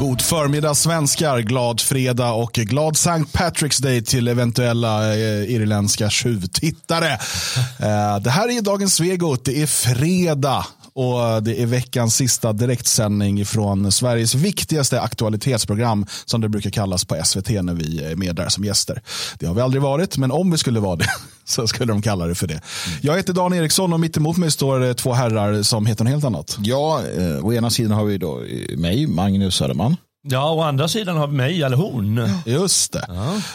[0.00, 3.10] God förmiddag svenskar, glad fredag och glad St.
[3.10, 7.12] Patrick's Day till eventuella eh, irländska tjuvtittare.
[7.78, 10.66] Eh, det här är dagens Svegot, det är fredag
[11.00, 17.20] och det är veckans sista direktsändning från Sveriges viktigaste aktualitetsprogram som det brukar kallas på
[17.24, 19.02] SVT när vi är med där som gäster.
[19.38, 21.08] Det har vi aldrig varit, men om vi skulle vara det
[21.44, 22.60] så skulle de kalla det för det.
[23.00, 26.10] Jag heter Dan Eriksson och mitt emot mig står eh, två herrar som heter något
[26.10, 26.58] helt annat.
[26.60, 29.96] Ja, eh, å ena sidan har vi då eh, mig, Magnus Söderman.
[30.22, 32.20] Ja, å andra sidan har vi mig eller hon.
[32.46, 33.06] Just det.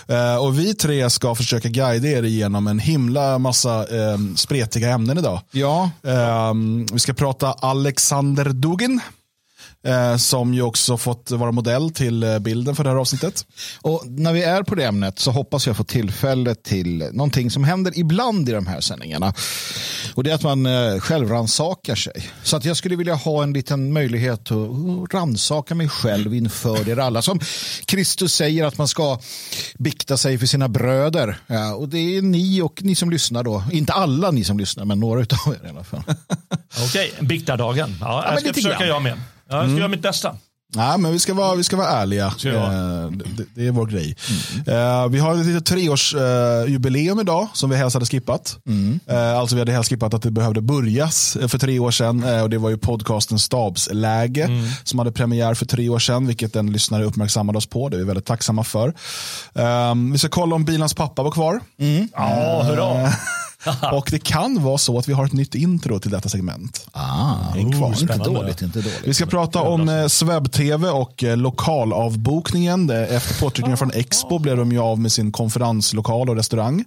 [0.07, 5.17] Eh, och vi tre ska försöka guida er igenom en himla massa eh, spretiga ämnen
[5.17, 5.41] idag.
[5.51, 5.89] Ja.
[6.03, 6.53] Eh,
[6.93, 9.01] vi ska prata Alexander Dugin.
[9.85, 13.45] Eh, som ju också fått vara modell till eh, bilden för det här avsnittet.
[13.81, 17.63] Och när vi är på det ämnet så hoppas jag få tillfälle till någonting som
[17.63, 19.33] händer ibland i de här sändningarna.
[20.13, 22.29] Och det är att man eh, självransakar sig.
[22.43, 26.89] Så att jag skulle vilja ha en liten möjlighet att uh, ransaka mig själv inför
[26.89, 27.21] er alla.
[27.21, 27.39] Som
[27.85, 29.19] Kristus säger att man ska
[29.77, 31.37] bikta sig för sina bröder.
[31.47, 33.63] Ja, och det är ni och ni som lyssnar då.
[33.71, 36.03] Inte alla ni som lyssnar, men några av er i alla fall.
[36.87, 37.97] Okej, biktardagen.
[38.01, 38.87] Ja, men jag ska försöka grann.
[38.87, 39.17] jag med.
[39.49, 40.35] Ja, jag ska göra mitt bästa.
[40.75, 42.31] Nej, men vi ska vara, vi ska vara ärliga.
[42.31, 42.49] Ska?
[42.49, 44.15] Eh, det, det är vår grej.
[44.67, 48.57] Eh, vi har ett litet treårsjubileum idag som vi helst hade skippat.
[49.07, 52.23] Eh, alltså vi hade helst skippat att det behövde börjas eh, för tre år sedan.
[52.23, 54.49] Eh, och det var ju podcasten Stabsläge
[54.83, 57.89] som hade premiär för tre år sedan, vilket en lyssnare uppmärksammade oss på.
[57.89, 58.87] Det är vi väldigt tacksamma för.
[59.55, 61.59] Eh, vi ska kolla om Bilans pappa var kvar.
[62.13, 63.13] Ja, hurra.
[63.93, 66.87] och det kan vara så att vi har ett nytt intro till detta segment.
[66.91, 67.87] Ah, Häng kvar.
[67.87, 68.39] inte spännande.
[68.39, 69.01] dåligt, inte dåligt.
[69.03, 72.87] Vi ska prata om eh, Swebb-TV och eh, lokalavbokningen.
[72.87, 76.85] Det- Efter påtryckningar från Expo blev de ju av med sin konferenslokal och restaurang.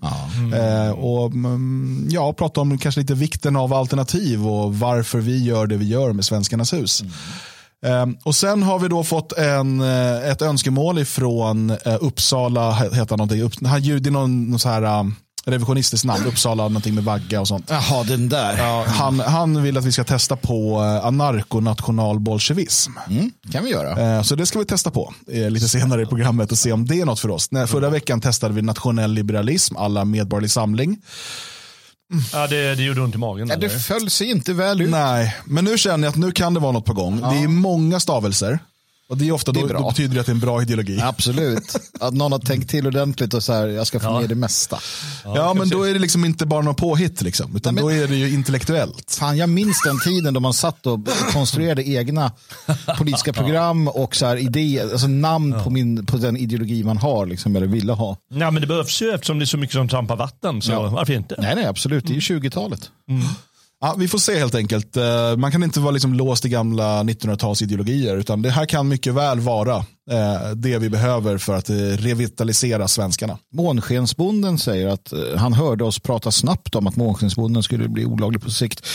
[0.54, 5.66] Eh, och mm, ja, prata om kanske lite vikten av alternativ och varför vi gör
[5.66, 7.02] det vi gör med Svenskarnas hus.
[7.86, 12.94] Eh, och sen har vi då fått en, eh, ett önskemål ifrån eh, Uppsala, he-
[12.94, 14.82] heter han någonting, Upp, han ljud i någon, någon så här
[15.48, 17.66] revisionistiskt namn, Uppsala någonting med vagga och sånt.
[17.70, 18.58] Jaha, den där.
[18.58, 22.92] Ja, han, han vill att vi ska testa på eh, anarkonationalbolsjevism.
[23.10, 24.16] Mm, kan vi göra.
[24.16, 26.86] Eh, Så det ska vi testa på eh, lite senare i programmet och se om
[26.86, 27.48] det är något för oss.
[27.68, 30.96] Förra veckan testade vi nationell liberalism, alla medborgerlig samling.
[32.32, 33.48] Ja, det, det gjorde ont i magen.
[33.48, 34.90] Ja, det föll sig inte väl ut.
[34.90, 37.20] Nej, men nu känner jag att nu kan det vara något på gång.
[37.20, 38.58] Det är många stavelser.
[39.10, 39.78] Och det är ofta Det är då, bra.
[39.80, 40.96] då betyder det att det är en bra ideologi.
[40.96, 41.76] Ja, Absolut.
[42.00, 44.20] Att någon har tänkt till ordentligt och så här, jag ska få Ja.
[44.20, 44.78] med det mesta.
[45.56, 48.08] men då är det liksom inte bara något påhitt, liksom, utan Nej, men- då är
[48.08, 49.16] det ju intellektuellt.
[49.18, 51.00] Fan, jag minns den tiden då man satt och
[51.32, 52.32] konstruerade egna
[52.98, 57.26] politiska program och så här idéer, alltså namn på, min, på den ideologi man har,
[57.26, 58.16] liksom, eller ville ha.
[58.34, 60.62] Ja, men det behövs ju eftersom det är så mycket som trampar vatten.
[60.62, 60.88] Så Ja.
[60.88, 61.34] varför inte?
[61.38, 62.04] Nej, nej, absolut.
[62.06, 62.90] Det är ju 20-talet.
[63.80, 64.96] Ja, vi får se helt enkelt.
[64.96, 69.14] Eh, Man kan inte vara liksom låst i gamla 1900-talsideologier, utan det här kan mycket
[69.14, 69.76] väl vara
[70.10, 73.38] eh, det vi behöver för att eh, revitalisera svenskarna.
[73.54, 78.50] Månskensbonden säger att han hörde oss prata snabbt om att månskensbonden skulle bli olaglig på
[78.50, 78.86] sikt.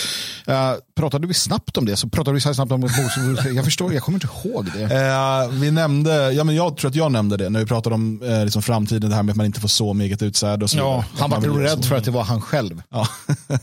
[0.95, 2.89] Pratade vi snabbt om det så pratade vi så här snabbt om
[3.55, 5.49] Jag förstår, jag kommer inte ihåg det.
[5.51, 8.61] Vi nämnde, ja, men jag tror att jag nämnde det när vi pratade om liksom
[8.61, 10.63] framtiden, det här med att man inte får så med eget utsäde.
[10.63, 12.81] Och så Ja, han var rädd för att det var han själv.
[12.89, 13.07] Ja.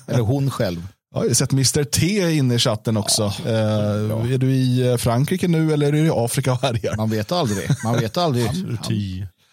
[0.07, 0.87] Eller hon själv.
[1.15, 3.23] Ja, jag har sett Mr T inne i chatten också.
[3.23, 6.97] eh, är du i eh, Frankrike nu eller är du i Afrika och härjar?
[6.97, 7.69] Man vet aldrig.
[7.85, 8.51] Man vet aldrig.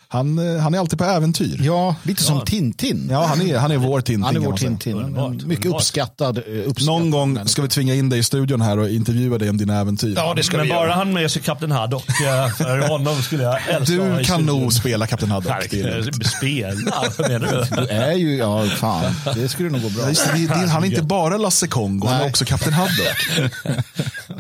[0.09, 1.59] Han, eh, han är alltid på äventyr.
[1.63, 3.07] Ja, lite som Tintin.
[3.11, 4.23] Ja, han är, han är vår Tintin.
[4.23, 4.57] Han är vår.
[4.57, 4.93] Tintin.
[4.97, 5.81] Underbart, Mycket underbart.
[5.81, 6.37] uppskattad.
[6.37, 7.47] eh, uppskattad Någon gång människa.
[7.49, 10.13] ska vi tvinga in dig i studion här och intervjua dig om dina äventyr.
[10.15, 10.93] Ja, det ska Men vi bara göra.
[10.95, 12.09] han med sig Kapten Haddock.
[12.09, 15.67] eh, För honom skulle jag älska du kan nog spela Kapten Haddock.
[15.69, 16.25] Det är Nej, lugnt.
[16.27, 17.03] Spela?
[17.17, 17.75] Vad menar du?
[17.81, 20.01] Du är ju, ja fan, det skulle nog gå bra.
[20.03, 23.27] Ja, just det, det, han är inte bara Lasse Kongo, han är också Kapten Haddock.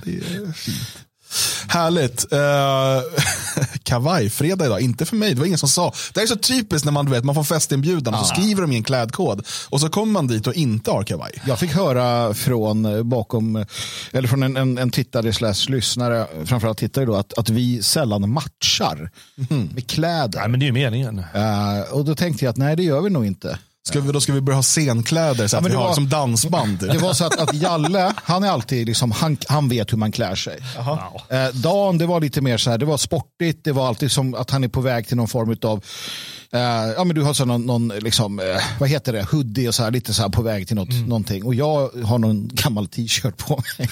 [0.03, 0.87] det är fint.
[1.67, 2.25] Härligt.
[2.33, 2.39] Uh,
[3.87, 5.93] Kavajfredag idag, inte för mig, det var ingen som sa.
[6.13, 8.61] Det här är så typiskt när man, du vet, man får festinbjudan och så skriver
[8.61, 11.41] de i en klädkod och så kommer man dit och inte har kavaj.
[11.45, 13.65] Jag fick höra från eh, bakom, eh,
[14.11, 18.29] eller från en, en, en tittare slash lyssnare, framförallt tittare då, att, att vi sällan
[18.29, 19.11] matchar
[19.73, 20.39] med kläder.
[20.39, 21.19] Nej, men det är ju meningen.
[21.19, 23.59] Eh, och då tänkte jag att nej, det gör vi nog inte.
[23.87, 26.09] Ska vi, då ska vi börja ha scenkläder så att men vi har var- som
[26.09, 26.79] dansband.
[26.79, 30.11] Det var så att, att Jalle, han är alltid liksom, han, han vet hur man
[30.11, 30.59] klär sig.
[30.77, 31.21] Ja.
[31.29, 34.35] Eh, Dan, det var lite mer så här, det var sportigt, det var alltid som
[34.35, 35.83] att han är på väg till någon form av
[36.53, 36.59] Eh,
[36.97, 38.45] ja, men du har så någon, någon liksom, eh,
[38.79, 41.43] vad heter det, hoodie och så här, lite så här på väg till något, någonting.
[41.43, 43.89] Och jag har någon gammal t-shirt på mig.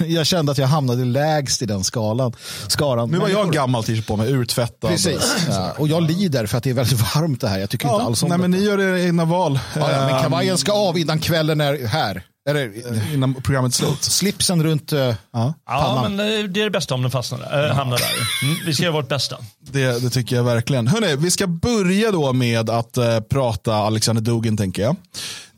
[0.16, 2.32] jag kände att jag hamnade lägst i den skalan.
[2.68, 3.10] skalan.
[3.10, 4.90] Nu har jag gammal t-shirt på mig, urtvättad.
[4.90, 5.34] Precis.
[5.48, 7.58] Ja, och jag lider för att det är väldigt varmt det här.
[7.58, 8.42] Jag tycker inte Ja, alls om nej, det.
[8.42, 9.58] men ni gör era egna val.
[9.74, 12.22] Ja, ja, men Ehm, kavajen ska av innan kvällen är här.
[12.50, 14.02] Eller, innan programmet slut.
[14.02, 14.92] slipsen runt...
[14.92, 15.14] Uh, Ja.
[15.32, 16.16] Ja, Pannan.
[16.16, 18.46] men eh, det är det bästa om den fastnar, äh, hamnar där.
[18.48, 19.36] Mm, vi ska göra vårt bästa.
[19.60, 20.86] Det, det tycker jag verkligen.
[20.86, 24.96] Hörrni, vi ska börja då med att eh, prata Alexander Dugin tänker jag.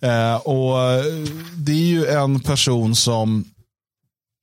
[0.02, 1.04] Eh, och eh,
[1.56, 3.44] Det är ju en person som,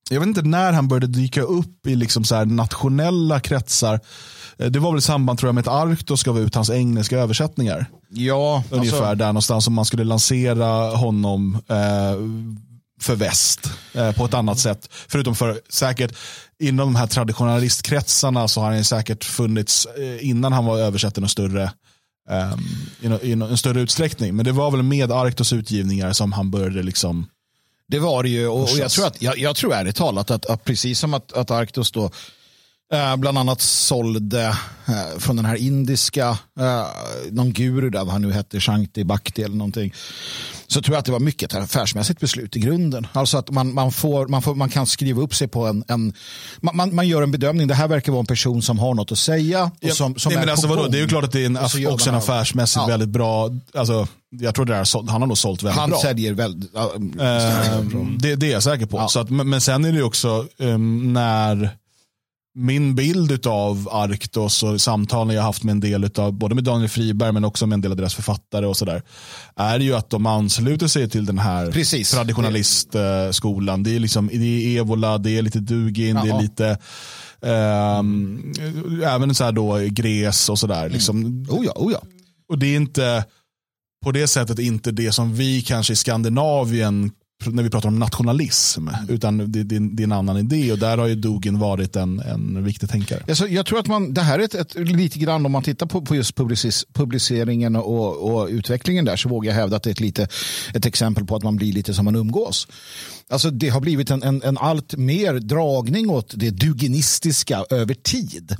[0.09, 3.99] jag vet inte när han började dyka upp i liksom så här nationella kretsar.
[4.57, 7.17] Eh, Det var väl i samband tror jag med att Arktos gav ut hans engelska
[7.17, 7.85] översättningar.
[8.13, 12.15] Ja, Ungefär alltså, där någonstans som man skulle lansera honom eh,
[13.01, 14.89] för väst eh, på ett annat sätt.
[14.91, 16.15] Förutom för säkert
[16.59, 21.21] inom de här traditionalistkretsarna så har han säkert funnits eh, innan han var översatt i
[21.21, 21.63] någon större,
[22.29, 22.53] eh,
[23.21, 24.35] i, en större utsträckning.
[24.35, 27.27] Men det var väl med Arktos utgivningar som han började liksom
[27.87, 28.47] Det var det ju.
[28.47, 31.33] Och, och jag, tror att, jag, jag tror ärligt talat att, att precis som att,
[31.33, 32.11] att Arctos då
[32.93, 34.41] eh, bland annat sålde
[34.87, 36.85] eh, från den här indiska, eh,
[37.31, 39.93] någon guru där, vad han nu hette, Shankti Bhakti eller någonting.
[40.67, 43.07] Så tror jag att det var mycket ett affärsmässigt beslut i grunden.
[43.13, 46.13] Alltså att man, man, får, man, får, man kan skriva upp sig på en, en
[46.61, 47.67] man, man, man gör en bedömning.
[47.67, 49.71] Det här verkar vara en person som har något att säga.
[49.83, 50.87] Och som, som Nej, är men alltså, vadå?
[50.87, 52.87] Det är ju klart att det är en, gör också en affärsmässigt Ja.
[52.87, 55.99] väldigt bra, alltså, jag tror det där, han har nog sålt väldigt Han bra.
[55.99, 56.71] säljer väldigt...
[56.73, 57.79] ja, Eh,
[58.19, 58.97] det, det är jag säker på.
[58.97, 59.07] Ja.
[59.07, 61.69] Så att, men, men sen är det ju också um, när
[62.55, 66.89] min bild av Arktos och samtalen jag haft med en del av både med Daniel
[66.89, 69.03] Friberg men också med en del av deras författare och sådär.
[69.55, 72.11] Är ju att de ansluter sig till den här Precis.
[72.11, 73.83] traditionalistskolan.
[73.83, 74.35] Det är liksom det
[74.77, 76.41] är Evola, det är lite Dugin, det är Jaha.
[76.41, 76.77] lite
[77.41, 78.53] ehm,
[79.05, 80.89] även så här då Gres och sådär.
[80.89, 81.45] Liksom.
[81.49, 82.01] Oh ja, oh ja.
[82.49, 83.25] Och det är inte
[84.03, 87.11] på det sättet inte det som vi kanske i Skandinavien
[87.45, 90.97] när vi pratar om nationalism, utan det, det, det är en annan idé och där
[90.97, 93.23] har ju Dugin varit en, en viktig tänkare.
[93.27, 95.85] Alltså, jag tror att man, det här är ett, ett, lite grann om man tittar
[95.85, 99.89] på, på just publicis, publiceringen och, och utvecklingen där så vågar jag hävda att det
[99.89, 100.27] är ett, lite,
[100.73, 102.67] ett exempel på att man blir lite som man umgås.
[103.29, 108.55] Alltså, det har blivit en, en, en allt mer dragning åt det duginistiska över tid.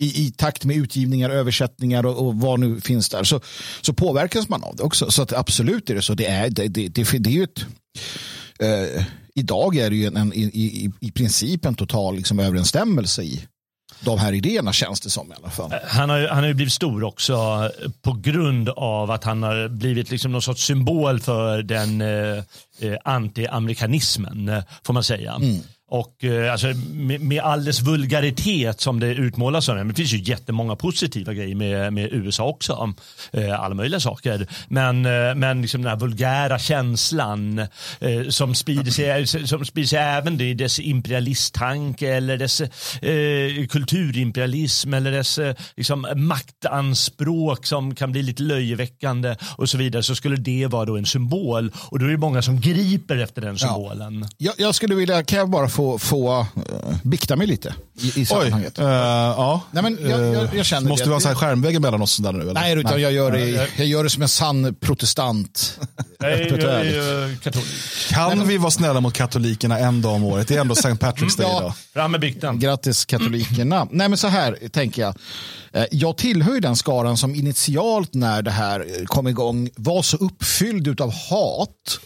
[0.00, 3.40] I, I takt med utgivningar, översättningar och, och vad nu finns där så,
[3.80, 5.10] så påverkas man av det också.
[5.10, 6.14] Så att absolut är det så.
[6.14, 7.64] Det är, det, det, det, det är ju ett
[8.58, 9.04] eh,
[9.34, 13.46] idag är det ju en, en, i, i, i princip en total liksom, överensstämmelse i
[14.00, 15.74] de här idéerna känns det som i alla fall.
[15.86, 17.70] Han har, ju, han har ju blivit stor också
[18.02, 22.38] på grund av att han har blivit liksom någon sorts symbol för den eh,
[22.78, 25.40] eh, anti-amerikanismen, eh, får man säga.
[25.90, 29.76] Och eh, alltså, med, med all dess vulgaritet som det utmålas som.
[29.76, 32.94] Men det finns ju jättemånga positiva grejer med, med USA också.
[33.32, 34.46] Eh, alla möjliga saker.
[34.68, 37.66] Men, eh, men liksom den här vulgära känslan
[38.28, 42.62] som, sprider sig, som sprider sig även i dess imperialisttanke eller dess
[43.68, 45.38] kulturimperialism eller dess
[45.76, 50.02] liksom, maktanspråk som kan bli lite löjeväckande och så vidare.
[50.02, 51.72] Så skulle det vara då en symbol.
[51.76, 54.26] Och då är det många som griper efter den symbolen.
[54.38, 56.46] Jag, jag skulle vilja, kan jag bara få, få uh,
[57.02, 58.78] bikta mig lite i, i Oj, sammanhanget?
[58.78, 59.62] eh, ja.
[59.70, 61.08] Nej, men jag- jag- jag känner Måste det.
[61.10, 62.40] vara en sån här skärmvägg mellan oss där nu?
[62.42, 62.54] Eller?
[62.54, 65.78] Nej, utan jag gör, det, jag gör det som en sann protestant.
[66.18, 67.68] Är, jag är ju katolik.
[68.10, 70.48] Kan vi vara snälla mot katolikerna en dag om året?
[70.48, 70.88] Det är ändå St.
[70.88, 71.58] Patrick's Day Ja.
[71.60, 71.72] idag.
[71.94, 72.58] Fram med bikten.
[72.58, 73.88] Grattis katolikerna.
[73.90, 75.14] Nej men så här tänker jag.
[75.72, 80.16] Eh, Jag tillhör ju den skaran som initialt när det här kom igång var så
[80.16, 82.00] uppfylld av hat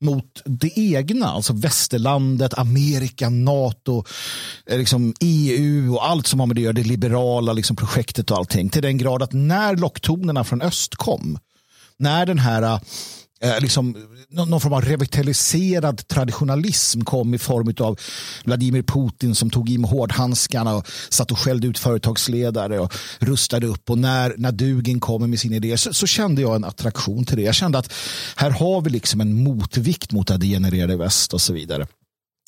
[0.00, 4.04] mot det egna, alltså västerlandet, Amerika, NATO,
[4.66, 8.30] eh, liksom EU och allt som har med det att göra, det liberala liksom projektet
[8.30, 8.68] och allting.
[8.68, 11.38] Till den grad att när locktonerna från öst kom,
[11.96, 12.80] när den här eh,
[13.40, 13.96] eh, liksom,
[14.28, 18.00] någon, någon form av revitaliserad traditionalism kom i form av
[18.44, 23.66] Vladimir Putin som tog i med hårdhandskarna och satt och skällde ut företagsledare och rustade
[23.66, 23.90] upp.
[23.90, 27.36] Och när, när Dugin kommer med sin idé så, så kände jag en attraktion till
[27.36, 27.42] det.
[27.42, 27.92] Jag kände att
[28.36, 31.86] här har vi liksom en motvikt mot det degenererade väst och så vidare.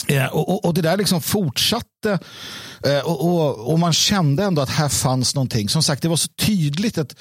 [0.08, 2.18] Eh, och, och, och det där liksom fortsatte
[2.84, 5.68] eh, och, och, och man kände ändå att här fanns någonting.
[5.68, 7.14] Som sagt, det var så tydligt ett,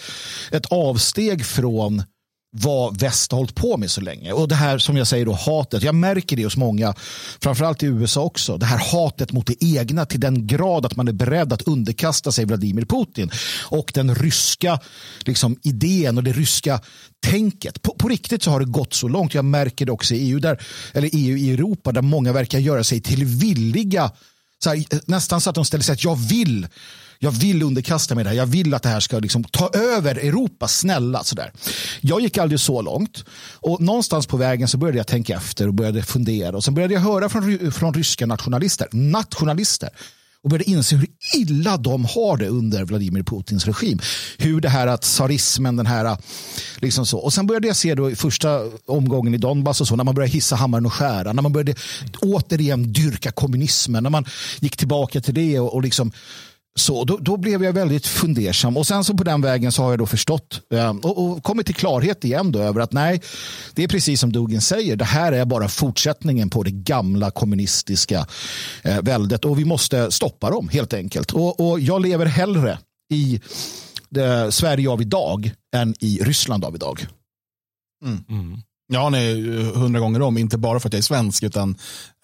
[0.51, 2.03] ett avsteg från
[2.51, 4.31] vad väst har hållit på med så länge.
[4.31, 5.83] Och det här som jag säger då hatet.
[5.83, 6.93] Jag märker det hos många,
[7.41, 8.57] framförallt i USA också.
[8.57, 12.31] Det här hatet mot det egna till den grad att man är beredd att underkasta
[12.31, 13.31] sig Vladimir Putin.
[13.65, 14.79] Och den ryska
[15.25, 16.81] liksom, idén och det ryska
[17.19, 17.81] tänket.
[17.81, 19.33] På, på riktigt så har det gått så långt.
[19.33, 20.61] Jag märker det också i EU, där,
[20.93, 24.11] eller EU i Europa där många verkar göra sig till villiga
[24.63, 26.67] så här, nästan så att de ställer sig att jag vill
[27.21, 28.37] jag vill underkasta mig det här.
[28.37, 30.67] Jag vill att det här ska liksom ta över Europa.
[30.67, 31.23] Snälla.
[31.23, 31.51] Sådär.
[32.01, 33.23] Jag gick aldrig så långt.
[33.53, 36.57] Och någonstans på vägen så började jag tänka efter och började fundera.
[36.57, 38.87] Och sen började jag höra från, från ryska nationalister.
[38.91, 39.89] Nationalister.
[40.43, 41.07] och började inse hur
[41.37, 43.99] illa de har det under Vladimir Putins regim.
[44.37, 46.17] Hur det här att tsarismen, den här
[46.77, 47.17] liksom så.
[47.17, 50.15] Och sen började jag se då i första omgången i Donbass och så när man
[50.15, 51.75] började hissa hammaren och skära, när man började
[52.21, 54.25] återigen dyrka kommunismen, när man
[54.59, 56.11] gick tillbaka till det och, och liksom
[56.79, 59.89] så då, då, blev jag väldigt fundersam och sen så på den vägen så har
[59.89, 63.21] jag då förstått eh, och, och kommit till klarhet igen då över att nej,
[63.73, 64.95] det är precis som Dugin säger.
[64.95, 68.27] Det här är bara fortsättningen på det gamla kommunistiska
[68.83, 71.31] eh, väldet och vi måste stoppa dem helt enkelt.
[71.31, 72.79] Och, och jag lever hellre
[73.13, 73.41] i
[74.09, 77.07] det Sverige av idag än i Ryssland av idag.
[78.05, 78.23] Mm.
[78.29, 78.61] Mm.
[78.91, 80.37] Ja, nej, hundra gånger om.
[80.37, 81.75] Inte bara för att jag är svensk utan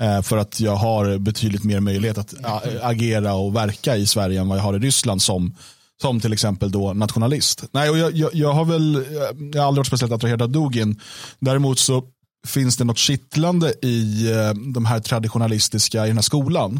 [0.01, 2.33] eh, för att jag har betydligt mer möjlighet att
[2.81, 5.55] agera och verka i Sverige än vad jag har i Ryssland som,
[6.01, 7.63] som till exempel då nationalist.
[7.71, 9.05] Nej, och jag, jag, jag har väl
[9.53, 11.01] jag har aldrig varit speciellt attraherad av Dugin.
[11.39, 12.03] Däremot så
[12.47, 16.79] finns det något kittlande i eh, de här traditionalistiska i den här skolan.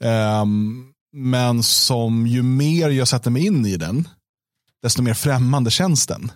[0.00, 0.40] Mm.
[0.40, 4.08] Um, men som ju mer jag sätter mig in i den,
[4.82, 6.32] desto mer främmande känns den.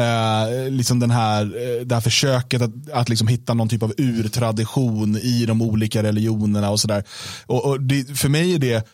[0.00, 3.94] Eh, liksom den här, eh, det här försöket att, att liksom hitta någon typ av
[3.98, 7.04] urtradition i de olika religionerna och sådär.
[7.46, 7.76] Och, och
[8.14, 8.88] för mig är det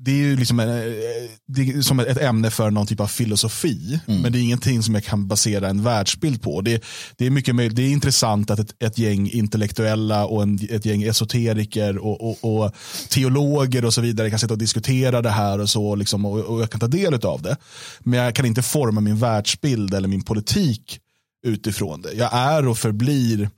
[0.00, 4.00] det är ju liksom en, eh, är som ett ämne för någon typ av filosofi.
[4.06, 4.22] Mm.
[4.22, 6.60] Men det är ingenting som jag kan basera en världsbild på.
[6.60, 6.84] Det,
[7.16, 11.02] det är mycket det är intressant att ett, ett gäng intellektuella och en, ett gäng
[11.02, 12.74] esoteriker och, och, och,
[13.08, 15.94] teologer och så vidare kan sitta och diskutera det här och så.
[15.94, 17.56] Liksom, och, och jag kan ta del av det.
[18.00, 21.00] Men jag kan inte forma min världsbild eller min politik
[21.46, 22.12] utifrån det.
[22.12, 23.50] Jag är och förblir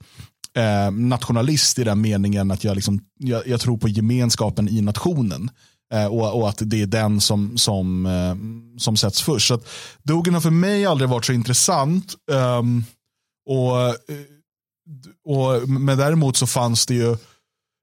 [0.57, 5.49] eh, nationalist i den meningen att jag, liksom, jag, jag tror på gemenskapen i nationen.
[5.91, 8.35] Eh, och, och, att det är den som, som, eh,
[8.79, 9.47] som sätts först.
[9.47, 9.67] Så att
[10.03, 12.15] Dogen har för mig aldrig varit så intressant.
[12.31, 12.85] Um,
[13.49, 13.95] och, eh,
[15.25, 17.17] och, men däremot så fanns det ju,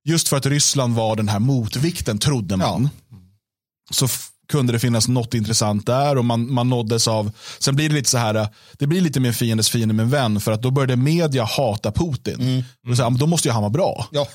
[0.05, 2.89] just för att Ryssland var den här motvikten trodde man.
[3.11, 3.17] Ja.
[3.91, 4.09] Så
[4.49, 8.11] kunde det finnas något intressant där och man, man nåddes av, sen blir det lite
[8.11, 11.45] så här, det blir lite mer fiendes fiende med vän för att då började media
[11.45, 12.41] hata Putin.
[12.41, 12.65] Mm.
[12.89, 14.07] Och så här, då måste ju han vara bra.
[14.13, 14.27] Ja.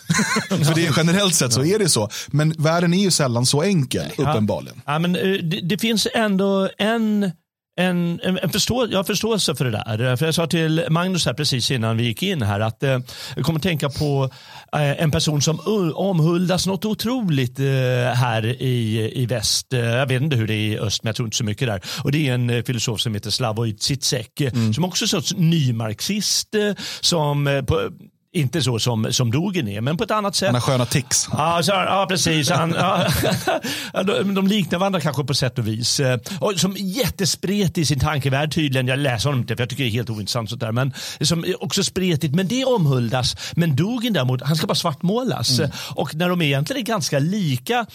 [0.49, 2.09] för det är, generellt sett så är det så.
[2.27, 4.81] Men världen är ju sällan så enkel, uppenbarligen.
[4.85, 7.31] Ja, men, det, det finns ändå en
[7.75, 10.15] en, en, en förstå, jag har förståelse för det där.
[10.15, 12.99] För jag sa till Magnus här precis innan vi gick in här att eh,
[13.35, 14.29] jag kommer tänka på eh,
[14.73, 15.59] en person som
[15.95, 17.65] omhuldas något otroligt eh,
[18.13, 19.73] här i, i väst.
[19.73, 21.67] Eh, jag vet inte hur det är i öst men jag tror inte så mycket
[21.67, 21.81] där.
[22.03, 24.73] Och det är en eh, filosof som heter Slavoj Zizek mm.
[24.73, 27.89] som också är en sorts nymarxist eh, som på,
[28.33, 30.47] inte så som, som Dogen är, men på ett annat sätt.
[30.47, 31.27] Han har sköna tics.
[31.31, 32.49] Ja, så, ja precis.
[32.49, 32.75] Han,
[33.93, 35.99] ja, de, de liknar varandra kanske på sätt och vis.
[35.99, 38.87] Eh, och som jättespretig i sin tankevärld tydligen.
[38.87, 40.49] Jag läser honom inte för jag tycker det är helt ointressant.
[40.49, 42.35] Sånt där, men som också spretigt.
[42.35, 43.35] Men det omhuldas.
[43.55, 45.59] Men Dogen däremot, han ska bara svartmålas.
[45.59, 45.71] Mm.
[45.95, 47.85] Och när de egentligen är ganska lika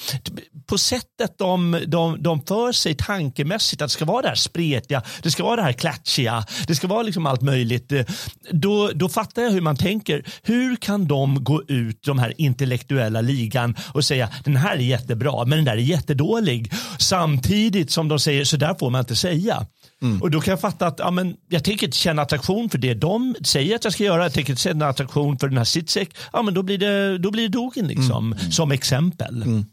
[0.68, 3.82] på sättet de, de, de för sig tankemässigt.
[3.82, 6.86] Att det ska vara det här spretiga, det ska vara det här klatschiga, det ska
[6.86, 7.92] vara liksom allt möjligt.
[7.92, 8.04] Eh,
[8.50, 13.20] då, då fattar jag hur man tänker hur kan de gå ut, de här intellektuella
[13.20, 16.72] ligan och säga den här är jättebra men den där är jättedålig.
[16.98, 19.66] Samtidigt som de säger så där får man inte säga.
[20.02, 20.22] Mm.
[20.22, 22.94] Och då kan jag fatta att ja, men jag tänker inte känna attraktion för det
[22.94, 24.22] de säger att jag ska göra.
[24.22, 26.16] Jag tänker inte känna attraktion för den här Sitzek.
[26.32, 28.52] Ja, men då blir det, då blir det Dogen liksom, mm.
[28.52, 29.42] som exempel.
[29.42, 29.64] Mm.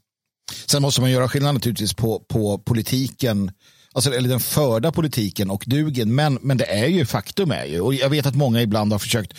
[0.65, 3.51] Sen måste man göra skillnad naturligtvis på, på politiken
[3.93, 6.15] alltså, eller den förda politiken och dugen.
[6.15, 8.99] Men, men det är ju faktum är ju, och jag vet att många ibland har
[8.99, 9.33] försökt,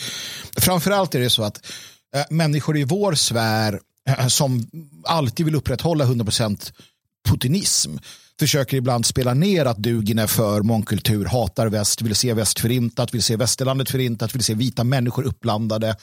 [0.56, 1.66] framförallt är det så att
[2.16, 4.70] äh, människor i vår sfär äh, som
[5.04, 6.72] alltid vill upprätthålla 100%
[7.28, 7.96] putinism
[8.38, 13.14] försöker ibland spela ner att Dugin är för mångkultur, hatar väst, vill se väst förintat,
[13.14, 15.96] vill se västerlandet förintat, vill se vita människor uppblandade.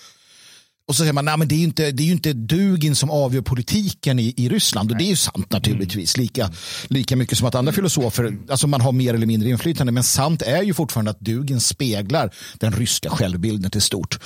[0.88, 3.12] Och så säger man, nej men det är ju inte, det är inte Dugin som
[3.12, 4.92] avgör politiken i, i Ryssland.
[4.92, 6.18] Och det är ju sant naturligtvis.
[6.18, 6.52] Lika,
[6.88, 9.92] lika mycket som att andra filosofer, alltså man har mer eller mindre inflytande.
[9.92, 14.20] Men sant är ju fortfarande att Dugin speglar den ryska självbilden till stort.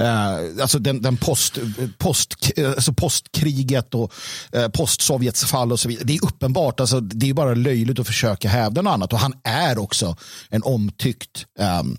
[0.00, 1.58] Uh, alltså den, den post,
[1.98, 2.34] post,
[2.76, 4.12] alltså postkriget och
[4.56, 6.04] uh, postsovjets fall och så vidare.
[6.04, 9.12] Det är uppenbart, alltså, det är bara löjligt att försöka hävda något annat.
[9.12, 10.16] Och han är också
[10.50, 11.46] en omtyckt
[11.80, 11.96] um,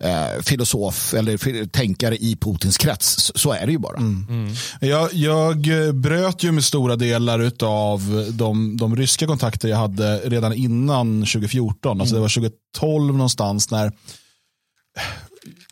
[0.00, 3.32] eh, filosof eller tänkare i Putins krets.
[3.34, 3.96] Så är det ju bara.
[3.96, 4.26] Mm.
[4.28, 4.54] Mm.
[4.80, 10.52] Jag, jag, bröt ju med stora delar av de, de ryska kontakter jag hade redan
[10.52, 11.92] innan 2014.
[11.92, 12.00] Mm.
[12.00, 13.92] Alltså det var 2012 någonstans när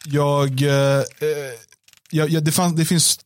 [0.05, 1.03] jag eh,
[2.11, 3.19] Ja, ja, det, fanns, det, finns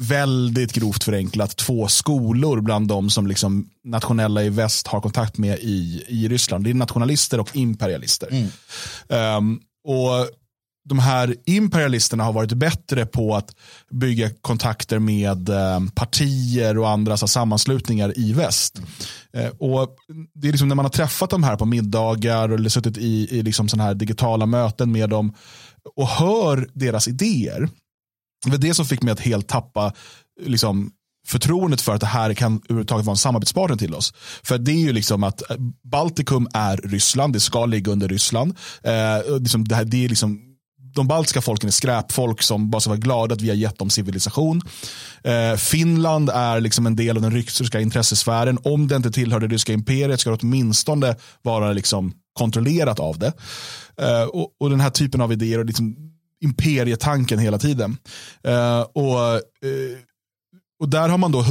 [0.00, 5.58] väldigt grovt förenklat två skolor bland de som liksom nationella i väst har kontakt med
[5.58, 6.64] i, i Ryssland.
[6.64, 8.28] Det är nationalister och imperialister.
[8.30, 9.36] Mm.
[9.38, 10.28] Um, och
[10.88, 13.56] de här imperialisterna har varit bättre på att
[13.90, 18.82] bygga kontakter med eh, partier och andra så, sammanslutningar i väst.
[19.32, 19.96] Eh, och
[20.34, 23.42] det är liksom när man har träffat de här på middagar eller suttit i, i
[23.42, 25.34] liksom såna här digitala möten med dem
[25.96, 27.68] och hör deras idéer.
[28.44, 29.92] Det var det som fick mig att helt tappa
[30.40, 30.90] liksom,
[31.26, 34.14] förtroendet för att det här kan överhuvudtaget vara en samarbetspartner till oss.
[34.42, 38.54] För det är ju liksom att eh, Baltikum är Ryssland, det ska ligga under Ryssland.
[38.82, 40.40] Eh, liksom det, här, det är liksom
[40.94, 43.90] de baltiska folken är skräpfolk som bara ska vara glada att vi har gett dem
[43.90, 44.60] civilisation.
[45.24, 48.58] Eh, Finland är liksom en del av den ryska intressesfären.
[48.62, 53.32] Om det inte tillhör det ryska imperiet ska det åtminstone vara liksom kontrollerat av det.
[54.00, 55.96] Eh, och, och, den här typen av idéer och liksom
[56.40, 57.96] imperietanken hela tiden.
[58.42, 59.98] Eh, och eh,
[60.84, 61.44] och där har man då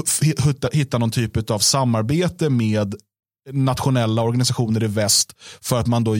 [0.71, 2.95] hittat någon typ av samarbete med
[3.51, 6.15] nationella organisationer i väst för att man då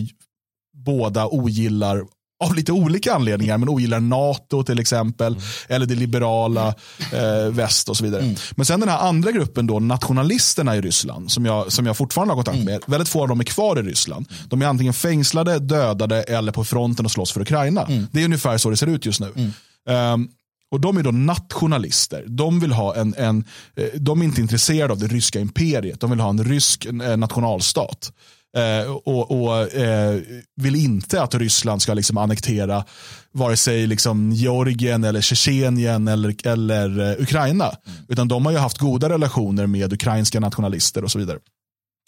[0.74, 2.02] båda ogillar
[2.44, 5.46] av lite olika anledningar, men ogillar NATO till exempel, mm.
[5.68, 6.68] eller det liberala
[7.14, 8.22] eh, väst och så vidare.
[8.22, 8.36] Mm.
[8.52, 12.32] Men sen den här andra gruppen, då, nationalisterna i Ryssland, som jag, som jag fortfarande
[12.32, 12.66] har kontakt mm.
[12.66, 12.84] med, mm.
[12.88, 14.28] väldigt få av dem är kvar i Ryssland.
[14.50, 17.86] De är antingen fängslade, dödade eller på fronten och slåss för Ukraina.
[17.86, 18.08] Mm.
[18.12, 19.52] Det är ungefär så det ser ut just nu.
[19.90, 20.30] Um,
[20.74, 22.24] och de är då nationalister.
[22.28, 23.44] De vill ha en, en,
[23.76, 26.00] eh, de är inte intresserade av det ryska imperiet.
[26.00, 28.12] De vill ha en rysk eh, nationalstat.
[28.58, 30.22] Eh, och, och eh,
[30.56, 32.86] vill inte att Ryssland ska liksom annektera
[33.32, 37.66] vare sig liksom Georgien eller Tjetjenien eller, eller eh, Ukraina.
[37.66, 38.00] Mm.
[38.08, 41.40] Utan de har ju haft goda relationer med ukrainska nationalister och så vidare.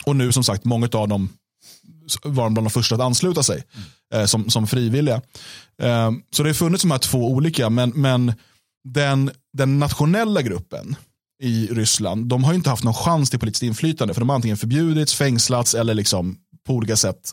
[0.05, 1.29] Och nu som sagt, många av dem
[2.23, 4.21] var bland de första att ansluta sig mm.
[4.21, 5.21] eh, som, som frivilliga.
[6.31, 8.33] Så det har funnits de här två olika, men, men
[8.85, 10.95] den, den nationella gruppen
[11.43, 14.13] i Ryssland, de har inte haft någon chans till politiskt inflytande.
[14.13, 16.37] För de har antingen förbjudits, fängslats eller liksom
[16.67, 17.31] på olika sätt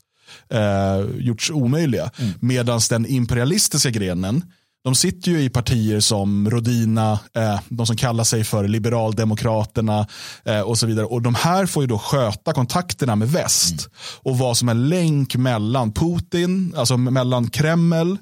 [0.51, 2.11] eh, gjorts omöjliga.
[2.19, 2.33] Mm.
[2.41, 4.45] Medan den imperialistiska grenen,
[4.85, 10.07] de sitter ju i partier som Rodina, eh, de som kallar sig för liberaldemokraterna
[10.45, 11.07] eh, och så vidare.
[11.07, 13.91] Och de här får ju då sköta kontakterna med väst mm.
[14.23, 18.19] och vad som är länk mellan Putin, alltså mellan Kreml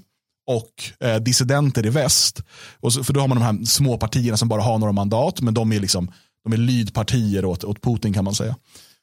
[0.50, 2.42] och eh, dissidenter i väst.
[2.80, 5.40] Och så, för då har man de här små partierna som bara har några mandat,
[5.40, 6.12] men de är, liksom,
[6.44, 8.56] de är lydpartier åt, åt Putin kan man säga.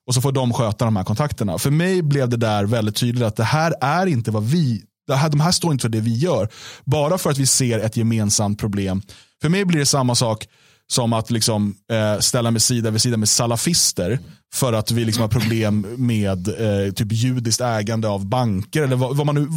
[0.08, 1.58] Och så får de sköta de här kontakterna.
[1.58, 5.16] För mig blev det där väldigt tydligt att det här är inte vad vi, det
[5.16, 6.50] här, de här står inte för det vi gör.
[6.86, 9.02] Bara för att vi ser ett gemensamt problem.
[9.42, 10.48] För mig blir det samma sak
[10.92, 14.20] som att liksom, eh, ställa mig sida vid sida med salafister
[14.54, 18.84] för att vi liksom har problem med eh, typ judiskt ägande av banker.
[18.84, 19.48] Eller vad, vad man nu,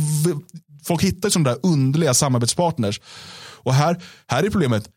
[0.84, 3.00] folk hittar sådana där underliga samarbetspartners.
[3.62, 4.88] Och här, här är problemet,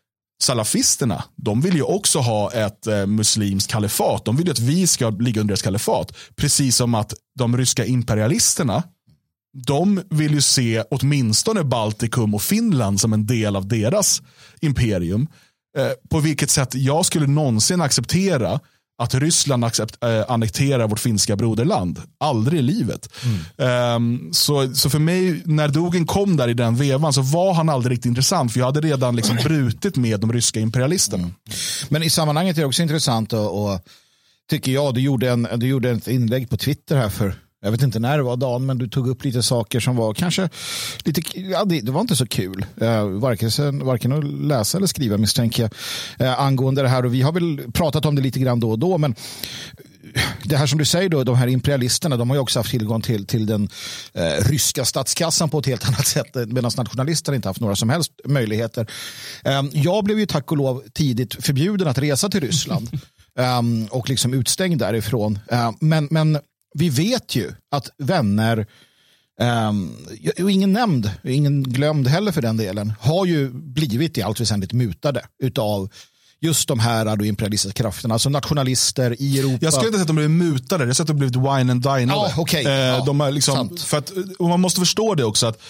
[0.42, 4.24] salafisterna, de vill ju också ha ett eh, muslimskt kalifat.
[4.24, 6.16] De vill ju att vi ska ligga under deras kalifat.
[6.36, 8.82] Precis som att de ryska imperialisterna,
[9.66, 14.22] de vill ju se åtminstone Baltikum och Finland som en del av deras
[14.60, 15.28] imperium.
[15.78, 18.60] Eh, på vilket sätt jag skulle någonsin acceptera
[18.98, 22.02] att Ryssland accept, äh, annekterar vårt finska broderland.
[22.20, 23.08] Aldrig i livet.
[23.58, 23.96] Mm.
[23.96, 27.68] Um, så, så för mig, när Dogen kom där i den vevan så var han
[27.68, 28.52] aldrig riktigt intressant.
[28.52, 31.22] För jag hade redan liksom brutit med de ryska imperialisterna.
[31.22, 31.34] Mm.
[31.88, 33.80] Men i sammanhanget är det också intressant och, och
[34.50, 37.82] tycker jag, du gjorde, en, du gjorde ett inlägg på Twitter här för jag vet
[37.82, 40.48] inte när det var Dan, men du tog upp lite saker som var kanske
[41.04, 42.66] lite, ja, det, det var inte så kul.
[42.80, 45.62] Eh, varken, varken att läsa eller skriva misstänker
[46.16, 47.04] jag eh, angående det här.
[47.04, 49.14] Och vi har väl pratat om det lite grann då och då, men
[50.42, 53.02] det här som du säger, då, de här imperialisterna, de har ju också haft tillgång
[53.02, 53.68] till, till den
[54.12, 58.12] eh, ryska statskassan på ett helt annat sätt, medan nationalisterna inte haft några som helst
[58.24, 58.90] möjligheter.
[59.44, 62.88] Eh, jag blev ju tack och lov tidigt förbjuden att resa till Ryssland
[63.38, 65.38] eh, och liksom utstängd därifrån.
[65.50, 66.38] Eh, men, men
[66.74, 68.66] vi vet ju att vänner,
[69.40, 69.96] um,
[70.42, 74.72] och ingen nämnd, ingen glömd heller för den delen, har ju blivit i allt väsentligt
[74.72, 75.90] mutade utav
[76.44, 79.58] just de här då imperialistiska krafterna, alltså nationalister i Europa.
[79.60, 81.82] Jag skulle inte säga att de blev mutade, jag sett att de blivit wine and
[81.82, 82.04] dinade.
[82.06, 82.64] Ja, okay.
[82.64, 85.62] eh, de är liksom, för att, och man måste förstå det också, att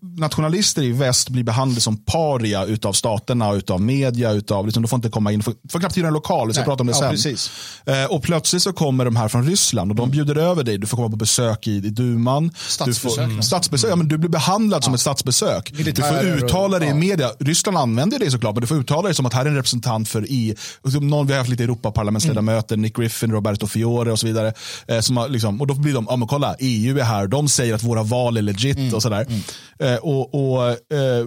[0.00, 4.96] nationalister i väst blir behandlade som paria utav staterna, utav media, utav, liksom, de får
[4.96, 7.10] inte komma in, får, får knappt hyra en lokal, vi ska prata om det sen.
[7.10, 7.50] precis.
[7.86, 10.10] Eh, och plötsligt så kommer de här från Ryssland och de mm.
[10.10, 12.50] bjuder över dig, du får komma på besök i, i duman.
[12.56, 13.10] Statsbesök.
[13.10, 13.42] Du, får, mm.
[13.42, 14.84] statsbesök ja, men du blir behandlad ja.
[14.84, 15.72] som ett statsbesök.
[15.72, 19.02] Militärer du får uttala dig i media, Ryssland använder det såklart, men du får uttala
[19.02, 20.54] dig som att här är en representant för i,
[21.00, 22.82] någon, vi har haft lite Europaparlamentsledamöter, mm.
[22.82, 24.52] Nick Griffin, Roberto Fiore och så vidare.
[24.88, 27.48] Eh, som har, liksom, och då blir de, ja men kolla, EU är här, de
[27.48, 28.94] säger att våra val är legit mm.
[28.94, 29.26] och sådär.
[29.28, 29.94] Mm.
[29.94, 31.26] Eh, och, och eh,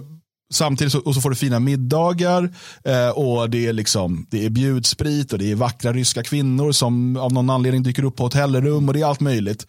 [0.51, 4.49] Samtidigt så, och så får du fina middagar eh, och det är, liksom, det är
[4.49, 8.87] bjudsprit och det är vackra ryska kvinnor som av någon anledning dyker upp på hotellrum
[8.87, 9.67] och det är allt möjligt.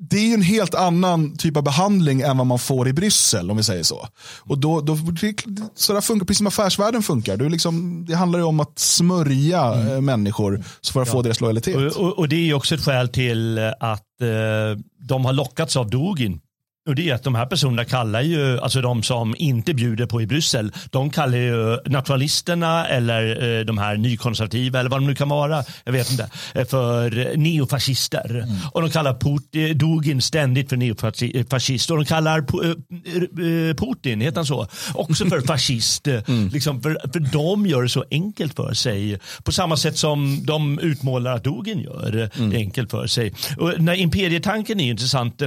[0.00, 3.50] Det är ju en helt annan typ av behandling än vad man får i Bryssel
[3.50, 4.08] om vi säger så.
[4.38, 4.98] Och då, då,
[5.74, 7.44] så där funkar, precis som affärsvärlden funkar.
[7.44, 10.04] Är liksom, det handlar ju om att smörja mm.
[10.04, 11.12] människor för att ja.
[11.12, 11.76] få deras lojalitet.
[11.76, 15.90] Och, och, och, det är också ett skäl till att eh, de har lockats av
[15.90, 16.40] Dugin
[16.88, 20.22] och det är att de här personerna kallar ju, alltså de som inte bjuder på
[20.22, 25.14] i Bryssel, de kallar ju nationalisterna eller eh, de här nykonservativa eller vad de nu
[25.14, 28.30] kan vara, jag vet inte, eh, för neofascister.
[28.30, 28.56] Mm.
[28.72, 34.46] Och de kallar Putin, Dugin ständigt för neofascist och de kallar eh, Putin, heter han
[34.46, 36.06] så, också för fascist.
[36.06, 36.48] Mm.
[36.48, 39.18] Liksom för, för de gör det så enkelt för sig.
[39.42, 42.50] På samma sätt som de utmålar att Dugin gör mm.
[42.50, 43.32] det enkelt för sig.
[43.58, 45.42] Och när imperietanken är intressant.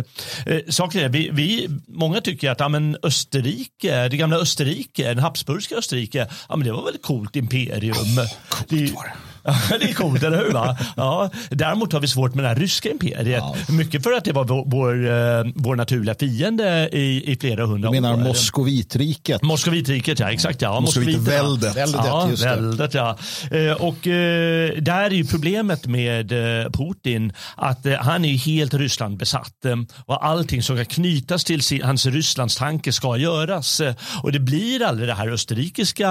[0.69, 5.76] saken är, vi, vi, många tycker att ja, men Österrike, det gamla Österrike, det Habsburgska
[5.76, 7.96] Österrike, ja, men det var väl ett coolt imperium.
[7.96, 9.33] Oh, coolt det, var det.
[9.80, 10.52] Det är coolt, eller hur?
[10.52, 10.78] Va?
[10.96, 13.44] Ja, däremot har vi svårt med det här ryska imperiet.
[13.44, 13.56] Ja.
[13.70, 17.90] Mycket för att det var vår, vår, eh, vår naturliga fiende i, i flera hundra
[17.90, 17.94] år.
[17.94, 19.42] Du menar Moskovitriket?
[19.42, 20.32] Moskovitriket, ja.
[20.32, 20.80] Exakt, ja.
[20.80, 21.76] Moskovitväldet.
[21.94, 23.18] Ja, väldet, ja.
[23.52, 26.30] Eh, och eh, där är ju problemet med
[26.74, 29.66] Putin att han är helt Ryssland besatt
[30.06, 33.82] och allting som kan knytas till hans Rysslands tanke ska göras.
[34.24, 36.10] Och det blir aldrig det här österrikiska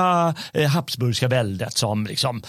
[0.69, 2.43] Habsburgska väldet som liksom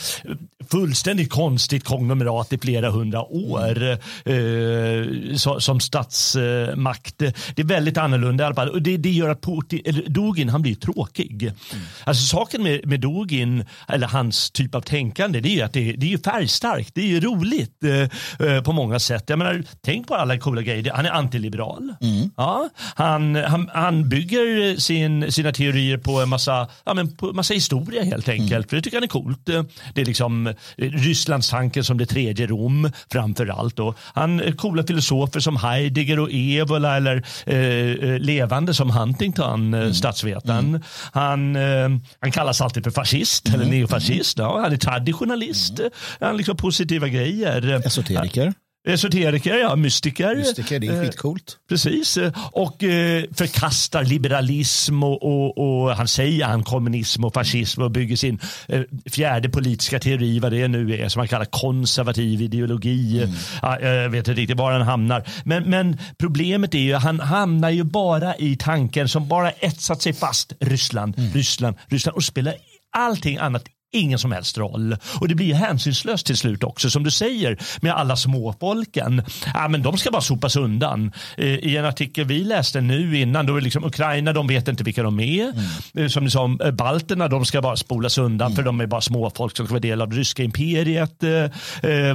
[0.74, 3.92] fullständigt konstigt konglomerat i flera hundra år
[4.26, 7.18] eh, så, som statsmakt.
[7.18, 8.70] Det är väldigt annorlunda i alla fall.
[8.70, 11.44] Och det, det gör att Putin, eller Dugin han blir tråkig.
[11.44, 11.56] Mm.
[12.04, 15.94] Alltså saken med, med Dugin, eller hans typ av tänkande, det är ju att det,
[15.94, 16.92] det är färgstarkt.
[16.96, 19.24] Det är ju roligt eh, eh, på många sätt.
[19.28, 20.92] Jag menar, tänk på alla coola grejer.
[20.94, 21.94] Han är antiliberal.
[22.02, 22.30] Mm.
[22.38, 27.54] Ja, han, han, han bygger sin, sina teorier på en massa, ja, men på massa
[27.54, 28.52] historia helt enkelt.
[28.52, 28.64] Mm.
[28.64, 29.46] För det tycker han är coolt.
[29.94, 33.80] Det är liksom Rysslands tanke som det tredje Rom framför allt.
[33.80, 39.74] Och han, eh, coola filosofer som Heidegger och Evola eller eh, eh levande som Huntington,
[39.74, 39.94] eh, mm.
[39.94, 40.68] statsvetaren.
[40.68, 40.82] Mm.
[41.12, 43.62] Han, eh, han kallas alltid för fascist mm.
[43.62, 44.38] eller neofascist.
[44.38, 45.80] Ja, han är traditionalist.
[45.80, 45.92] Mm.
[46.20, 47.88] Han liksom positiva grejer.
[47.88, 48.54] Esoteriker.
[48.88, 50.36] Esoteriker, ja, mystiker.
[50.36, 51.58] Mystiker, det är eh, skitcoolt.
[51.70, 52.18] precis,
[52.52, 58.16] och eh, förkastar liberalism och, och, och, han säger han kommunism och fascism och bygger
[58.16, 63.24] sin eh, fjärde politiska teori, vad det nu är, som han kallar konservativ ideologi.
[63.24, 63.36] Mm.
[63.62, 65.24] Ja, jag vet inte riktigt var han hamnar.
[65.44, 70.14] Men, men problemet är ju han hamnar ju bara i tanken som bara etsat sig
[70.14, 70.54] fast.
[70.60, 71.34] Ryssland, mm.
[71.34, 72.56] Ryssland, Ryssland och spelar
[72.92, 74.98] allting annat ingen som helst roll.
[75.20, 76.90] Och det blir hänsynslöst till slut också.
[76.90, 79.24] Som du säger med alla småfolken.
[79.54, 81.12] Ja, men de ska bara sopas undan.
[81.38, 84.84] Eh, I en artikel vi läste nu innan, då är liksom Ukraina, de vet inte
[84.84, 85.44] vilka de är.
[85.44, 86.06] Mm.
[86.06, 88.56] Eh, som ni sa, eh, balterna, de ska bara spolas undan mm.
[88.56, 91.24] för de är bara småfolk som ska vara del av det ryska imperiet.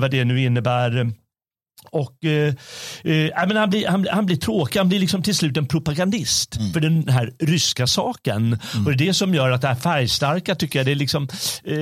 [0.00, 1.12] vad det nu innebär.
[1.90, 2.54] Och, eh,
[3.04, 6.72] eh, han, blir, han, han, blir tråkig, han blir liksom till slut en propagandist mm.
[6.72, 8.36] för den här ryska saken.
[8.36, 8.86] Mm.
[8.86, 11.28] Och det är det som gör att det här färgstarka tycker jag det liksom,
[11.64, 11.76] eh,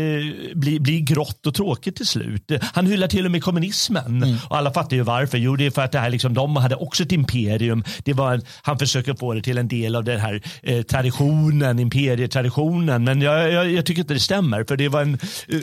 [0.55, 2.53] blir, blir grått och tråkigt till slut.
[2.73, 4.23] Han hyllar till och med kommunismen.
[4.23, 4.37] Mm.
[4.49, 5.39] Och alla fattar ju varför.
[5.39, 7.85] Jo, det är för att det här liksom, de hade också ett imperium.
[8.05, 11.79] Det var en, han försöker få det till en del av den här eh, traditionen,
[11.79, 13.05] imperietraditionen.
[13.05, 14.65] Men jag, jag, jag, tycker inte det stämmer.
[14.65, 15.59] För det var, en, eh,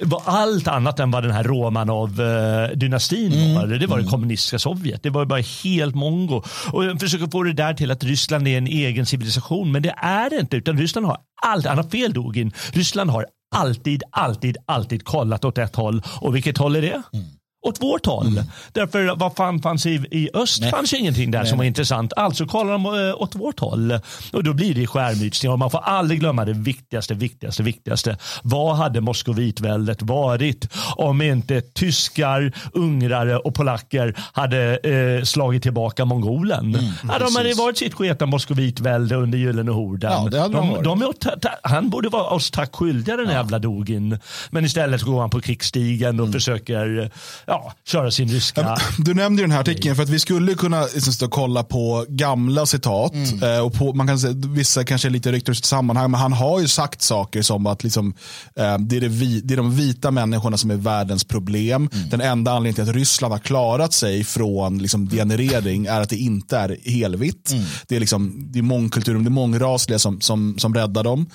[0.00, 4.10] var allt annat än vad den här Romanov-dynastin eh, var det var det mm.
[4.10, 5.02] kommunistiska Sovjet.
[5.02, 6.42] Det var bara helt mongo.
[6.72, 9.72] Och jag försöker få det där till att Ryssland är en egen civilisation.
[9.72, 10.56] Men det är det inte.
[10.56, 11.66] Utan Ryssland har allt.
[11.66, 12.52] Han har fel Dugin.
[12.72, 13.26] Ryssland har
[13.56, 16.02] alltid, alltid, alltid kollat åt ett håll.
[16.20, 17.02] Och vilket håll är det?
[17.12, 18.26] Mm åt vårt håll.
[18.26, 18.44] Mm.
[18.72, 20.70] Därför vad fan fanns i, i öst Nej.
[20.70, 21.48] fanns ingenting där Nej.
[21.48, 22.12] som var intressant.
[22.16, 24.00] Alltså kollar de äh, åt vårt håll.
[24.32, 25.52] Och då blir det skärmytsningar.
[25.52, 28.16] Och man får aldrig glömma det viktigaste, viktigaste, viktigaste.
[28.42, 36.74] Vad hade Moskovitväldet varit om inte tyskar, ungrare och polacker hade äh, slagit tillbaka mongolen?
[36.74, 40.12] Mm, ja, de hade varit sitt sketa Moskovitvälde under Gyllene horden.
[40.12, 43.32] Ja, det hade de, de, de han borde vara oss tack skyldiga den ja.
[43.32, 44.18] jävla Dogin.
[44.50, 46.32] Men istället går han på krigsstigen och mm.
[46.32, 47.10] försöker
[47.48, 48.78] ja, köra sin ryska...
[48.98, 53.12] Du nämnde den här artikeln för att vi skulle kunna liksom, kolla på gamla citat.
[53.14, 53.42] Mm.
[53.42, 56.20] Eh, och på, man kan säga, vissa kanske är lite ryckta ur sitt sammanhang, men
[56.20, 58.14] han har ju sagt saker som att liksom,
[58.56, 61.88] eh, det, är det, vi, det är de vita människorna som är världens problem.
[61.92, 62.08] Mm.
[62.08, 66.16] Den enda anledningen till att Ryssland har klarat sig från liksom, degenerering är att det
[66.16, 67.50] inte är helvitt.
[67.52, 67.64] Mm.
[67.88, 71.30] Det är, liksom, det är mångkulturen, det är mångrasliga som, som, som räddar dem.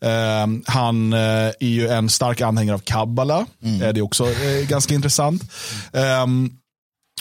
[0.00, 3.46] Eh, han är ju en stark anhängare av kabbala.
[3.62, 3.78] Mm.
[3.78, 4.26] det är också
[4.68, 5.42] ganska intressant.
[6.24, 6.50] Um,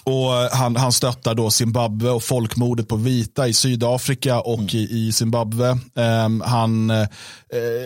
[0.05, 4.69] och han, han stöttar då Zimbabwe och folkmordet på vita i Sydafrika och mm.
[4.71, 5.77] i, i Zimbabwe.
[6.25, 7.07] Um, han uh,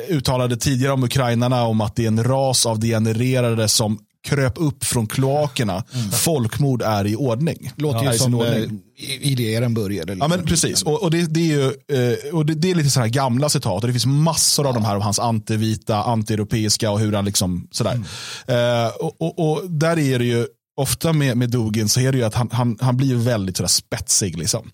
[0.08, 4.84] uttalade tidigare om ukrainarna om att det är en ras av degenererade som kröp upp
[4.84, 5.84] från kloakerna.
[5.94, 6.12] Mm.
[6.12, 7.72] Folkmord är i ordning.
[7.76, 8.82] Låter ja, ju som ordning.
[9.22, 10.13] idéer började.
[10.13, 10.32] Liksom.
[10.32, 10.84] Ja, men precis.
[10.84, 13.84] Och, och, det, det, är ju, eh, och det, det, är lite sådana gamla citat.
[13.84, 17.68] Och det finns massor av de här av hans antivita, antieuropeiska och hur han liksom
[17.72, 18.04] sådär.
[18.48, 18.86] Mm.
[18.86, 20.46] Eh, och, och, och, där är det ju
[20.78, 23.68] ofta med, med Dugin så är det ju att han, han, han blir väldigt sådär
[23.68, 24.38] spetsig.
[24.38, 24.72] Liksom.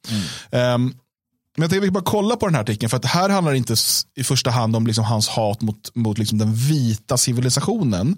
[0.51, 0.73] Mm.
[0.75, 0.93] Um,
[1.57, 3.57] men jag tänkte vi bara kolla på den här artikeln, för att här handlar det
[3.57, 3.75] inte
[4.15, 8.15] i första hand om liksom hans hat mot, mot liksom den vita civilisationen, mm.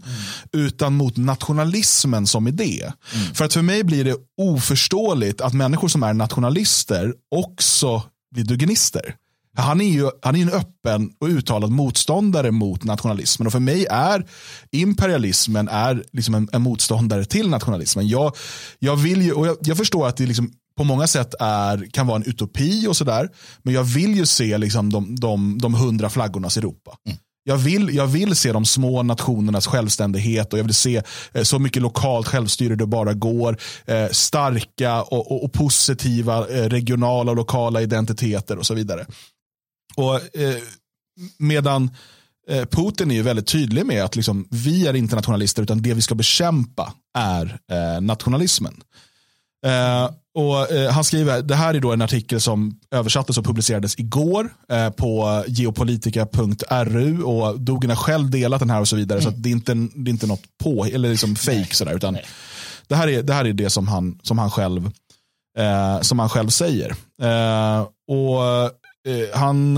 [0.52, 2.92] utan mot nationalismen som idé.
[3.14, 3.34] Mm.
[3.34, 9.16] För att för mig blir det oförståeligt att människor som är nationalister också blir duginister.
[9.58, 13.48] Han är ju han är en öppen och uttalad motståndare mot nationalismen.
[13.48, 14.28] Och för mig är
[14.72, 18.08] imperialismen är liksom en, en motståndare till nationalismen.
[18.08, 18.36] Jag,
[18.80, 22.08] jag, vill ju, och jag, jag förstår att det liksom på många sätt är, kan
[22.08, 23.30] vara en utopi och sådär.
[23.64, 26.98] Men jag vill ju se liksom de, de, de hundra flaggornas Europa.
[27.06, 27.18] Mm.
[27.48, 31.02] Jag vill, jag vill se de små nationernas självständighet och jag vill se
[31.34, 33.58] eh, så mycket lokalt självstyre det bara går.
[33.86, 39.06] Eh, starka och, och, och positiva eh, regionala och lokala identiteter och så vidare.
[39.96, 40.56] Och eh,
[41.38, 41.90] Medan
[42.70, 46.02] Putin är ju väldigt tydlig med att liksom, vi är inte nationalister utan det vi
[46.02, 48.82] ska bekämpa är eh, nationalismen.
[49.66, 54.00] Eh, och eh, Han skriver, det här är då en artikel som översattes och publicerades
[54.00, 59.20] igår eh, på geopolitica.ru och Dogen har själv delat den här och så vidare.
[59.20, 59.32] Mm.
[59.32, 61.96] Så det, är inte, det är inte något på, eller liksom fake sådär.
[61.96, 62.18] Utan
[62.88, 64.92] det här är det, här är det som, han, som, han själv,
[65.58, 66.96] eh, som han själv säger.
[67.22, 68.72] Eh, och
[69.06, 69.76] Eh, han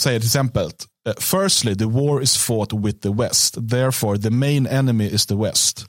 [0.00, 0.70] säger till exempel
[1.18, 3.70] Firstly, the war is fought with the West.
[3.70, 5.86] Therefore, the main enemy is the West.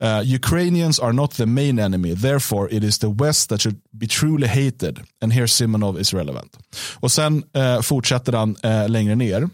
[0.00, 2.14] Uh, Ukrainians are not the main enemy.
[2.14, 5.00] Therefore, it is the West that should be truly hated.
[5.20, 6.56] And here Simonov is relevant.
[7.00, 9.48] Och sen uh, fortsätter han uh, längre ner.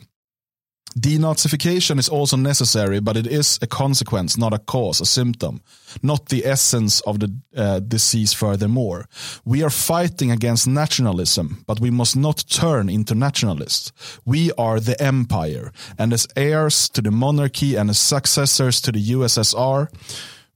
[0.98, 5.60] Denazification is also necessary, but it is a consequence, not a cause, a symptom,
[6.02, 9.08] not the essence of the uh, disease furthermore.
[9.44, 13.92] We are fighting against nationalism, but we must not turn into nationalists.
[14.24, 19.04] We are the empire, and as heirs to the monarchy and as successors to the
[19.12, 19.88] USSR,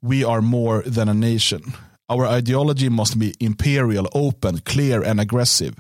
[0.01, 1.75] we are more than a nation.
[2.09, 5.75] Our ideology must be imperial, open, clear, and aggressive.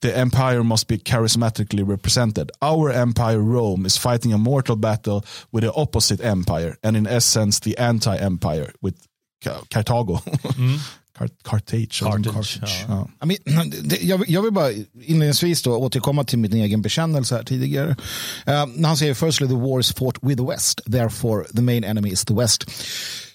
[0.00, 2.50] The empire must be charismatically represented.
[2.62, 7.60] Our empire, Rome, is fighting a mortal battle with the opposite empire, and in essence,
[7.60, 8.94] the anti-empire with
[9.70, 10.22] Carthago.
[10.56, 10.78] Mm.
[11.42, 12.00] Carthage.
[12.00, 13.08] Carthage, ja.
[13.18, 13.26] Ja.
[14.26, 17.90] jag, vill bara inledningsvis då återkomma till min egen bekännelse här tidigare.
[17.90, 21.84] Uh, när han säger firstly the war is fought with the West, therefore the main
[21.84, 22.64] enemy is the West.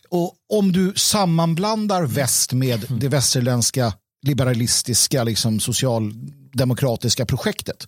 [0.10, 6.14] Och om du sammanblandar väst med det västerländska liberalistiska, liksom, social
[6.54, 7.88] demokratiska projektet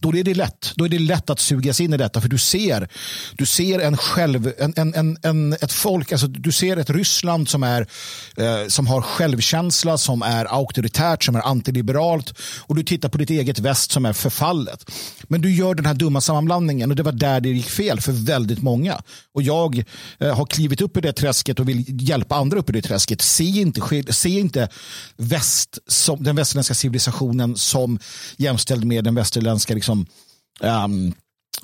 [0.00, 0.72] då är det lätt.
[0.76, 2.88] Då är det lätt att sugas in i detta för du ser,
[3.32, 7.48] du ser en själv, en, en, en, en ett folk, alltså du ser ett Ryssland
[7.48, 7.86] som, är,
[8.36, 13.30] eh, som har självkänsla, som är auktoritärt, som är antiliberalt och du tittar på ditt
[13.30, 14.90] eget väst som är förfallet.
[15.22, 18.12] Men du gör den här dumma sammanblandningen och det var där det gick fel för
[18.12, 19.02] väldigt många.
[19.34, 19.84] Och jag
[20.18, 23.22] eh, har klivit upp i det träsket och vill hjälpa andra upp i det träsket.
[23.22, 24.68] Se inte, se inte
[25.16, 27.89] väst som, den västerländska civilisationen som
[28.36, 30.06] jämställd med den västerländska liksom,
[30.60, 31.14] um,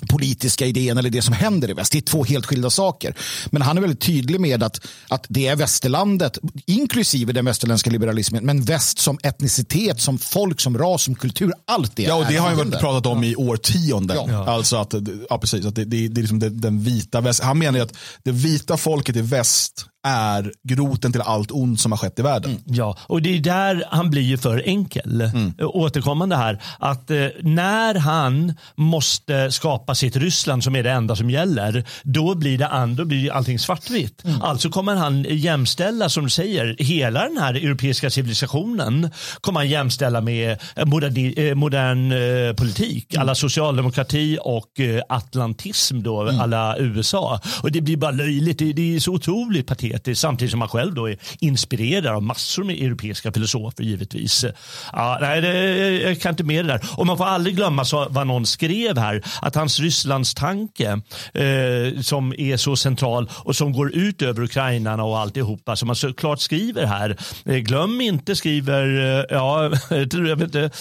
[0.09, 1.91] politiska idén eller det som händer i väst.
[1.91, 3.15] Det är två helt skilda saker.
[3.49, 8.45] Men han är väldigt tydlig med att, att det är västerlandet, inklusive den västerländska liberalismen,
[8.45, 12.03] men väst som etnicitet, som folk, som ras, som kultur, allt det.
[12.03, 14.17] Ja, och det har han pratat om i årtionden.
[14.27, 14.49] Ja.
[14.49, 14.93] Alltså att,
[15.29, 17.43] ja, precis, att det, det, det är liksom den vita väst.
[17.43, 21.99] Han menar att det vita folket i väst är groten till allt ont som har
[21.99, 22.51] skett i världen.
[22.51, 22.63] Mm.
[22.65, 25.21] Ja, och det är där han blir för enkel.
[25.21, 25.53] Mm.
[25.59, 26.61] Återkommande här.
[26.79, 32.35] Att eh, när han måste skapa sitt Ryssland som är det enda som gäller, då
[32.35, 34.23] blir, det an, då blir allting svartvitt.
[34.23, 34.41] Mm.
[34.41, 39.09] Alltså kommer han jämställa, som du säger, hela den här europeiska civilisationen
[39.41, 43.21] kommer han jämställa med modern, eh, modern eh, politik, mm.
[43.21, 46.41] alla socialdemokrati och eh, atlantism då, mm.
[46.41, 47.39] alla USA.
[47.61, 50.69] Och det blir bara löjligt, det, det är så otroligt patetiskt patetiskt samtidigt som man
[50.69, 54.45] själv då är inspirerad av massor med europeiska filosofer givetvis.
[54.93, 55.53] Ja, nej, det,
[56.01, 56.81] jag kan inte med det där.
[56.97, 61.01] Och man får aldrig glömma så, vad någon skrev här, att hans Rysslandstanke
[61.33, 65.95] eh, som är så central och som går ut över ukrainarna och alltihopa som man
[65.95, 67.17] såklart skriver här.
[67.45, 68.83] Eh, glöm inte, skriver,
[69.19, 70.71] eh, ja, jag vet inte,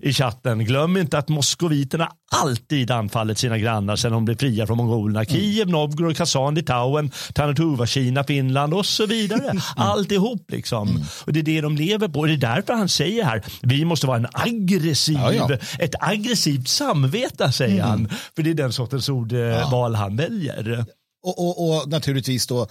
[0.00, 4.76] i chatten, glöm inte att moskoviterna alltid anfallit sina grannar sedan de blev fria från
[4.76, 5.24] mongolerna.
[5.24, 9.50] Kiev, Novgorod, Kazan, Litauen, Tanatuva, Kina, Finland och så vidare.
[9.50, 9.62] Mm.
[9.76, 10.88] Alltihop liksom.
[10.88, 11.02] Mm.
[11.24, 12.20] Och det är det de lever på.
[12.20, 15.58] Och det är därför han säger här, vi måste vara en aggressiv, ja, ja.
[15.78, 17.88] ett aggressivt samvete säger mm.
[17.88, 18.08] han.
[18.36, 19.98] För det är den sortens ordval ja.
[19.98, 20.84] han väljer.
[21.22, 22.66] Och, och, och, naturligtvis då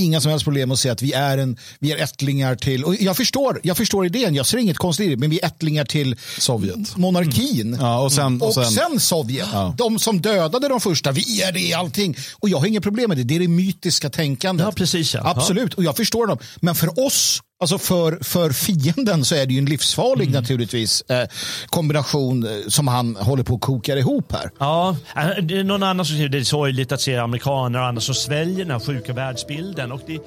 [0.00, 2.94] inga som helst problem att säga att vi är, en, vi är ättlingar till, och
[2.94, 5.84] jag förstår, jag förstår idén, jag ser inget konstigt i det, men vi är ättlingar
[5.84, 6.96] till Sovjet.
[6.96, 7.74] monarkin.
[7.74, 7.80] Mm.
[7.80, 9.48] Ja, och, sen, och, sen, och sen Sovjet.
[9.52, 9.74] Ja.
[9.78, 12.16] De som dödade de första, vi är det i allting.
[12.38, 14.64] Och jag har inget problem med det, det är det mytiska tänkandet.
[14.64, 15.20] Ja, precis, ja.
[15.24, 16.38] Absolut, och jag förstår dem.
[16.60, 20.40] Men för oss Alltså för, för fienden så är det ju en livsfarlig mm.
[20.40, 21.28] naturligtvis eh,
[21.66, 24.50] kombination eh, som han håller på att koka ihop här.
[24.58, 27.86] Ja, eh, det är någon annan som att det är sorgligt att se amerikaner och
[27.86, 29.92] andra som sväljer den här sjuka världsbilden.
[29.92, 30.18] Och det,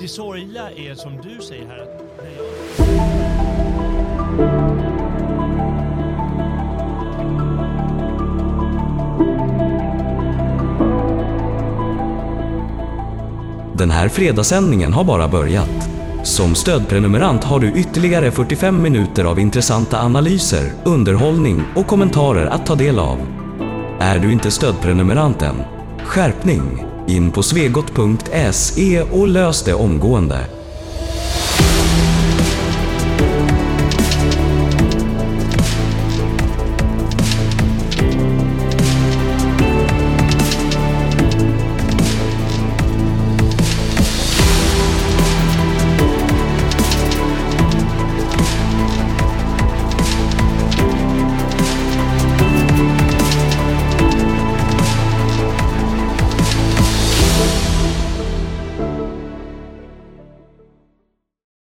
[0.00, 3.21] det sorgliga är som du säger här.
[13.82, 15.88] Den här fredagssändningen har bara börjat.
[16.22, 22.74] Som stödprenumerant har du ytterligare 45 minuter av intressanta analyser, underhållning och kommentarer att ta
[22.74, 23.18] del av.
[24.00, 25.62] Är du inte stödprenumerant än?
[26.04, 26.86] Skärpning!
[27.06, 30.61] In på svegot.se och lös det omgående.